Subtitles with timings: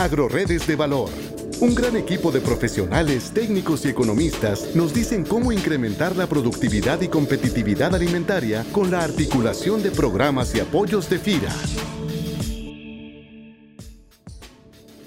[0.00, 1.10] Agroredes de Valor.
[1.60, 7.08] Un gran equipo de profesionales, técnicos y economistas nos dicen cómo incrementar la productividad y
[7.08, 11.52] competitividad alimentaria con la articulación de programas y apoyos de FIRA.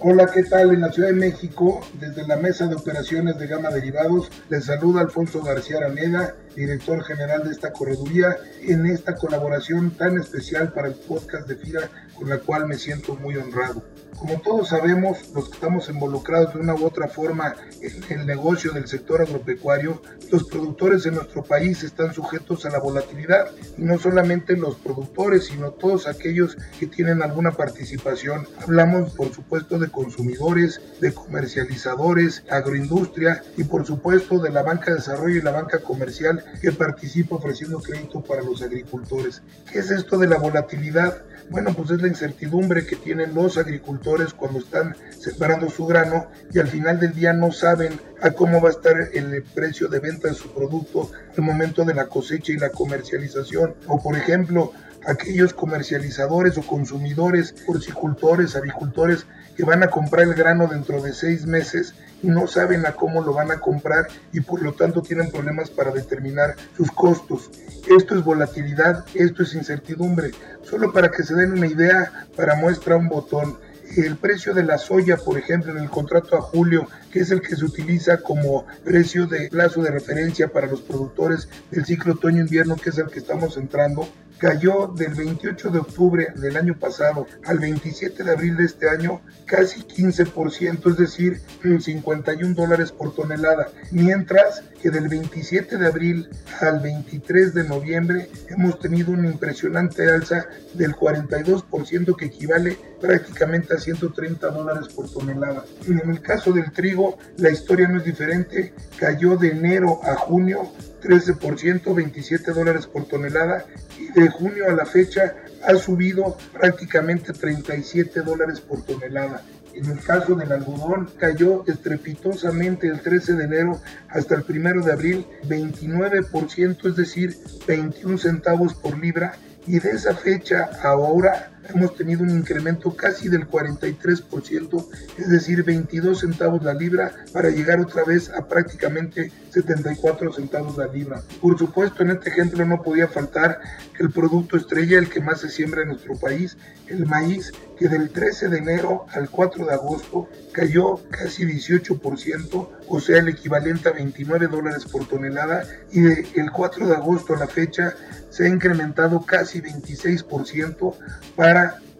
[0.06, 0.72] Hola, ¿qué tal?
[0.74, 5.00] En la Ciudad de México, desde la Mesa de Operaciones de Gama Derivados, les saluda
[5.00, 10.96] Alfonso García Araneda, director general de esta correduría, en esta colaboración tan especial para el
[10.96, 13.84] podcast de FIRA, con la cual me siento muy honrado.
[14.18, 18.72] Como todos sabemos, los que estamos involucrados de una u otra forma en el negocio
[18.72, 20.02] del sector agropecuario,
[20.32, 23.52] los productores de nuestro país están sujetos a la volatilidad.
[23.78, 28.48] Y no solamente los productores, sino todos aquellos que tienen alguna participación.
[28.62, 34.98] Hablamos, por supuesto, de consumidores, de comercializadores, agroindustria y, por supuesto, de la banca de
[34.98, 39.42] desarrollo y la banca comercial que participa ofreciendo crédito para los agricultores.
[39.72, 41.24] ¿Qué es esto de la volatilidad?
[41.50, 46.60] Bueno, pues es la incertidumbre que tienen los agricultores cuando están separando su grano y
[46.60, 50.30] al final del día no saben a cómo va a estar el precio de venta
[50.30, 53.76] de su producto el momento de la cosecha y la comercialización.
[53.88, 54.72] O por ejemplo,
[55.06, 61.46] aquellos comercializadores o consumidores, horticultores, avicultores que van a comprar el grano dentro de seis
[61.46, 65.32] meses y no saben a cómo lo van a comprar y por lo tanto tienen
[65.32, 67.52] problemas para determinar sus costos.
[67.88, 70.32] Esto es volatilidad, esto es incertidumbre.
[70.64, 73.58] Solo para que se den una idea, para muestra un botón
[73.98, 77.42] el precio de la soya, por ejemplo, en el contrato a julio, que es el
[77.42, 82.76] que se utiliza como precio de plazo de referencia para los productores del ciclo otoño-invierno,
[82.76, 84.08] que es el que estamos entrando,
[84.44, 89.22] cayó del 28 de octubre del año pasado al 27 de abril de este año
[89.46, 91.40] casi 15%, es decir,
[91.80, 96.30] 51 dólares por tonelada, mientras que del 27 de abril
[96.60, 103.80] al 23 de noviembre hemos tenido una impresionante alza del 42% que equivale prácticamente a
[103.80, 105.64] 130 dólares por tonelada.
[105.88, 110.70] En el caso del trigo, la historia no es diferente, cayó de enero a junio
[111.04, 113.66] 13%, 27 dólares por tonelada
[114.00, 115.36] y de junio a la fecha
[115.66, 119.42] ha subido prácticamente 37 dólares por tonelada.
[119.74, 124.92] En el caso del algodón cayó estrepitosamente el 13 de enero hasta el 1 de
[124.92, 129.34] abril 29%, es decir, 21 centavos por libra
[129.66, 134.88] y de esa fecha a ahora hemos tenido un incremento casi del 43%,
[135.18, 140.88] es decir, 22 centavos la libra para llegar otra vez a prácticamente 74 centavos la
[140.88, 141.22] libra.
[141.42, 143.60] Por supuesto, en este ejemplo no podía faltar
[144.00, 146.58] el producto estrella, el que más se siembra en nuestro país,
[146.88, 153.00] el maíz, que del 13 de enero al 4 de agosto cayó casi 18%, o
[153.00, 157.48] sea, el equivalente a 29 dólares por tonelada, y del 4 de agosto a la
[157.48, 157.96] fecha
[158.30, 160.96] se ha incrementado casi 26%
[161.36, 161.53] para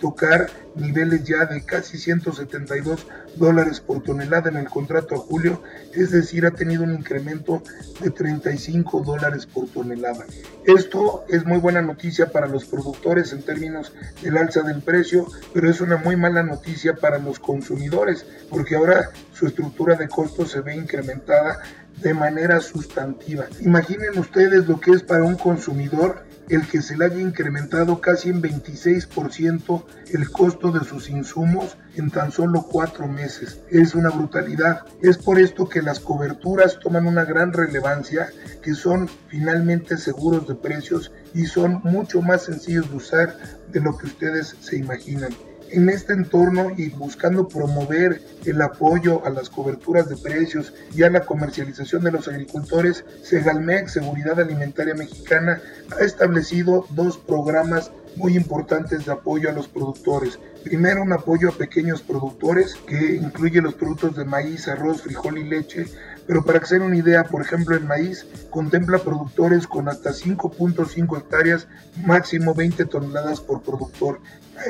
[0.04, 5.62] tocar niveles ya de casi 172 dólares por tonelada en el contrato a julio,
[5.94, 7.64] es decir, ha tenido un incremento
[8.02, 10.26] de 35 dólares por tonelada.
[10.66, 15.70] Esto es muy buena noticia para los productores en términos del alza del precio, pero
[15.70, 20.60] es una muy mala noticia para los consumidores, porque ahora su estructura de costos se
[20.60, 21.60] ve incrementada
[22.02, 23.46] de manera sustantiva.
[23.62, 28.30] Imaginen ustedes lo que es para un consumidor el que se le haya incrementado casi
[28.30, 33.60] en 26% el costo de sus insumos en tan solo cuatro meses.
[33.70, 34.82] Es una brutalidad.
[35.02, 38.30] Es por esto que las coberturas toman una gran relevancia,
[38.62, 43.38] que son finalmente seguros de precios y son mucho más sencillos de usar
[43.72, 45.34] de lo que ustedes se imaginan
[45.72, 51.10] en este entorno y buscando promover el apoyo a las coberturas de precios y a
[51.10, 55.62] la comercialización de los agricultores, Segalmex, Seguridad Alimentaria Mexicana,
[56.00, 60.40] ha establecido dos programas muy importantes de apoyo a los productores.
[60.64, 65.44] Primero, un apoyo a pequeños productores que incluye los productos de maíz, arroz, frijol y
[65.44, 65.86] leche.
[66.26, 71.68] Pero para que una idea, por ejemplo, el maíz contempla productores con hasta 5.5 hectáreas,
[72.06, 74.20] máximo 20 toneladas por productor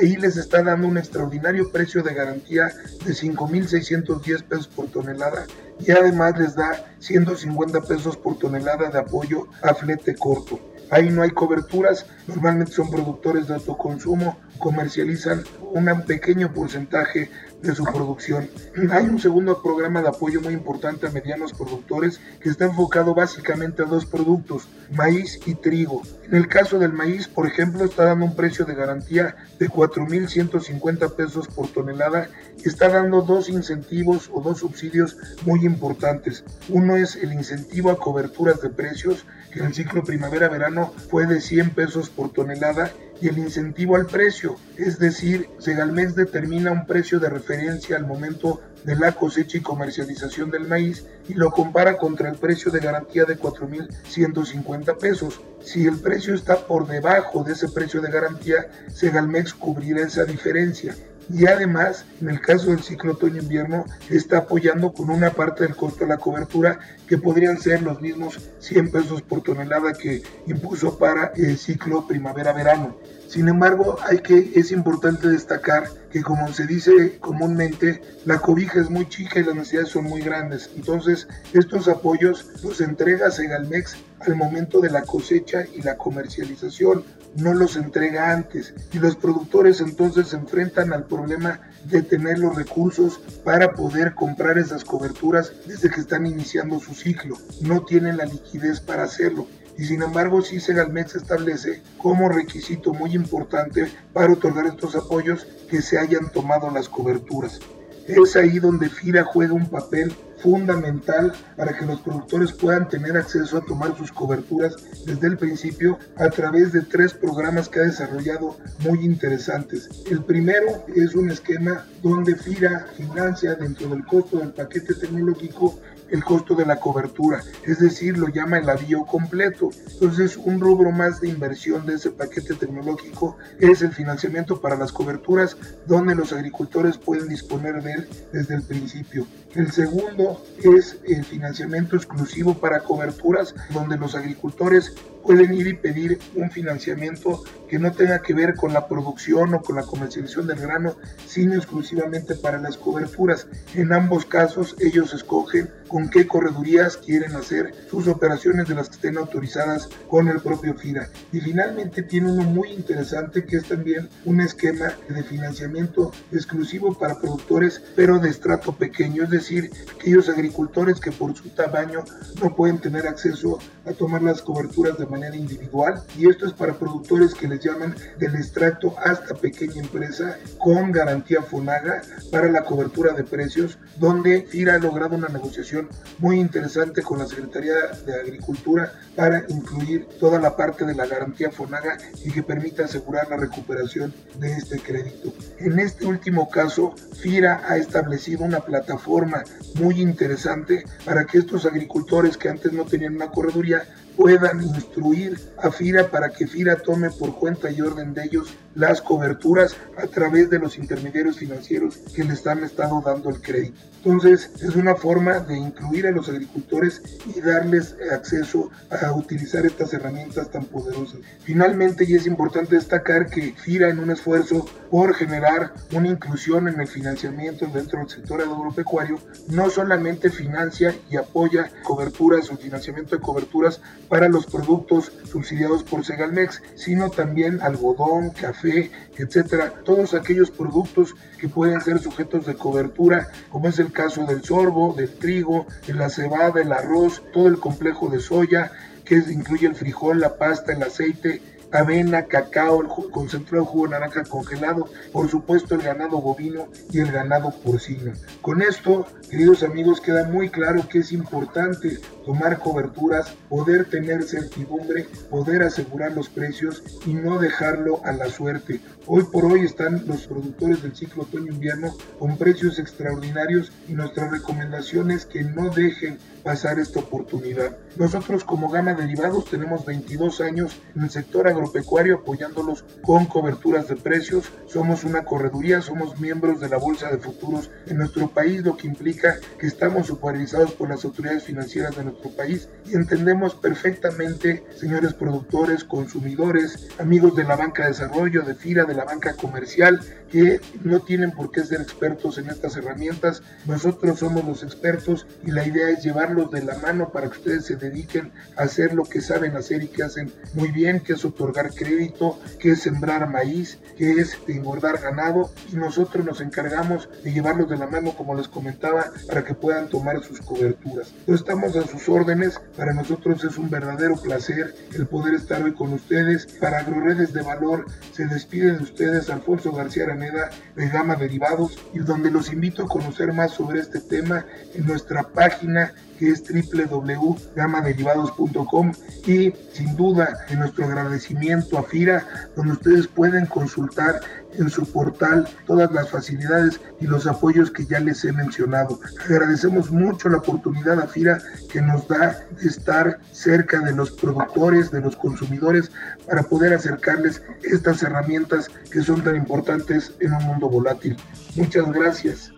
[0.00, 2.72] ahí les está dando un extraordinario precio de garantía
[3.04, 5.46] de 5.610 pesos por tonelada
[5.80, 10.58] y además les da 150 pesos por tonelada de apoyo a flete corto.
[10.94, 17.30] Ahí no hay coberturas, normalmente son productores de autoconsumo, comercializan un pequeño porcentaje
[17.64, 18.48] de su producción.
[18.90, 23.82] Hay un segundo programa de apoyo muy importante a medianos productores que está enfocado básicamente
[23.82, 26.02] a dos productos, maíz y trigo.
[26.28, 31.14] En el caso del maíz, por ejemplo, está dando un precio de garantía de 4.150
[31.14, 32.28] pesos por tonelada
[32.62, 36.44] y está dando dos incentivos o dos subsidios muy importantes.
[36.68, 41.40] Uno es el incentivo a coberturas de precios, que en el ciclo primavera-verano fue de
[41.40, 42.90] 100 pesos por tonelada
[43.20, 48.60] y el incentivo al precio, es decir, Segalmex determina un precio de referencia al momento
[48.84, 53.24] de la cosecha y comercialización del maíz y lo compara contra el precio de garantía
[53.24, 55.40] de 4.150 pesos.
[55.62, 60.94] Si el precio está por debajo de ese precio de garantía, Segalmex cubrirá esa diferencia
[61.30, 66.00] y además, en el caso del ciclo otoño-invierno, está apoyando con una parte del costo
[66.00, 66.78] de la cobertura
[67.08, 72.96] que podrían ser los mismos 100 pesos por tonelada que impuso para el ciclo primavera-verano.
[73.28, 78.90] Sin embargo, hay que, es importante destacar que como se dice comúnmente, la cobija es
[78.90, 80.70] muy chica y las necesidades son muy grandes.
[80.76, 87.04] Entonces, estos apoyos los entrega Segalmex al momento de la cosecha y la comercialización,
[87.36, 88.74] no los entrega antes.
[88.92, 94.58] Y los productores entonces se enfrentan al problema de tener los recursos para poder comprar
[94.58, 97.36] esas coberturas desde que están iniciando su ciclo.
[97.60, 99.46] No tienen la liquidez para hacerlo
[99.76, 105.82] y sin embargo sí Segalmex establece como requisito muy importante para otorgar estos apoyos que
[105.82, 107.60] se hayan tomado las coberturas.
[108.06, 110.14] Es ahí donde FIRA juega un papel
[110.44, 115.98] fundamental para que los productores puedan tener acceso a tomar sus coberturas desde el principio
[116.16, 119.88] a través de tres programas que ha desarrollado muy interesantes.
[120.10, 125.80] El primero es un esquema donde FIRA financia dentro del costo del paquete tecnológico
[126.14, 129.70] el costo de la cobertura, es decir, lo llama el avío completo.
[129.94, 134.92] Entonces, un rubro más de inversión de ese paquete tecnológico es el financiamiento para las
[134.92, 135.56] coberturas,
[135.86, 139.26] donde los agricultores pueden disponer de él desde el principio.
[139.56, 144.94] El segundo es el financiamiento exclusivo para coberturas, donde los agricultores
[145.24, 149.62] pueden ir y pedir un financiamiento que no tenga que ver con la producción o
[149.62, 153.46] con la comercialización del grano, sino exclusivamente para las coberturas.
[153.74, 158.96] En ambos casos ellos escogen con qué corredurías quieren hacer sus operaciones de las que
[158.96, 161.08] estén autorizadas con el propio FIRA.
[161.32, 167.18] Y finalmente tiene uno muy interesante que es también un esquema de financiamiento exclusivo para
[167.18, 172.04] productores pero de estrato pequeño, es decir, aquellos agricultores que por su tamaño
[172.42, 176.74] no pueden tener acceso a tomar las coberturas de manera individual y esto es para
[176.74, 182.02] productores que les llaman del extracto hasta pequeña empresa con garantía FONAGA
[182.32, 185.88] para la cobertura de precios donde FIRA ha logrado una negociación
[186.18, 187.74] muy interesante con la Secretaría
[188.04, 193.28] de Agricultura para incluir toda la parte de la garantía FONAGA y que permita asegurar
[193.30, 195.32] la recuperación de este crédito.
[195.58, 199.44] En este último caso, FIRA ha establecido una plataforma
[199.74, 203.84] muy interesante para que estos agricultores que antes no tenían una correduría
[204.16, 209.00] puedan instruir a FIRA para que FIRA tome por cuenta y orden de ellos las
[209.00, 213.80] coberturas a través de los intermediarios financieros que les han estado dando el crédito.
[214.04, 217.00] Entonces es una forma de incluir a los agricultores
[217.34, 221.20] y darles acceso a utilizar estas herramientas tan poderosas.
[221.42, 226.80] Finalmente, y es importante destacar que FIRA en un esfuerzo por generar una inclusión en
[226.80, 229.18] el financiamiento dentro del sector agropecuario,
[229.48, 236.04] no solamente financia y apoya coberturas o financiamiento de coberturas para los productos subsidiados por
[236.04, 243.28] Segalmex, sino también algodón, café, etcétera, todos aquellos productos que pueden ser sujetos de cobertura,
[243.50, 247.58] como es el caso del sorbo, del trigo, de la cebada, el arroz, todo el
[247.58, 248.72] complejo de soya,
[249.04, 251.42] que incluye el frijol, la pasta, el aceite,
[251.74, 257.10] avena, cacao, el concentrado de jugo naranja congelado, por supuesto el ganado bovino y el
[257.10, 258.12] ganado porcino.
[258.40, 265.06] Con esto, queridos amigos, queda muy claro que es importante tomar coberturas, poder tener certidumbre,
[265.30, 268.80] poder asegurar los precios y no dejarlo a la suerte.
[269.06, 275.10] Hoy por hoy están los productores del ciclo otoño-invierno con precios extraordinarios y nuestra recomendación
[275.10, 277.76] es que no dejen pasar esta oportunidad.
[277.96, 283.96] Nosotros como Gama Derivados tenemos 22 años en el sector agropecuario apoyándolos con coberturas de
[283.96, 284.50] precios.
[284.66, 288.86] Somos una correduría, somos miembros de la Bolsa de Futuros en nuestro país, lo que
[288.86, 295.14] implica que estamos supervisados por las autoridades financieras de nuestro país y entendemos perfectamente, señores
[295.14, 300.60] productores, consumidores, amigos de la banca de desarrollo, de FIRA, de la banca comercial, que
[300.82, 303.42] no tienen por qué ser expertos en estas herramientas.
[303.66, 307.64] Nosotros somos los expertos y la idea es llevarlos de la mano para que ustedes
[307.66, 311.24] se dediquen a hacer lo que saben hacer y que hacen muy bien, que es
[311.24, 317.32] otorgar crédito, que es sembrar maíz, que es engordar ganado y nosotros nos encargamos de
[317.32, 321.12] llevarlos de la mano, como les comentaba, para que puedan tomar sus coberturas.
[321.20, 322.60] Entonces estamos a sus órdenes.
[322.76, 326.46] Para nosotros es un verdadero placer el poder estar hoy con ustedes.
[326.60, 331.98] Para AgroRedes de Valor se despide de ustedes Alfonso García Araneda de Gama Derivados y
[332.00, 334.44] donde los invito a conocer más sobre este tema
[334.74, 338.92] en nuestra página que es www.gamaderivados.com
[339.26, 342.24] y sin duda en nuestro agradecimiento a FIRA
[342.56, 344.20] donde ustedes pueden consultar
[344.58, 349.00] en su portal todas las facilidades y los apoyos que ya les he mencionado.
[349.24, 354.90] Agradecemos mucho la oportunidad a FIRA que nos da de estar cerca de los productores,
[354.90, 355.90] de los consumidores,
[356.26, 361.16] para poder acercarles estas herramientas que son tan importantes en un mundo volátil.
[361.54, 362.50] Muchas gracias.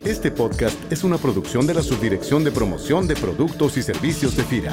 [0.00, 4.42] Este podcast es una producción de la Subdirección de Promoción de Productos y Servicios de
[4.42, 4.72] FIRA.